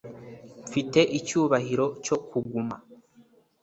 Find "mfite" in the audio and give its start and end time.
0.67-0.99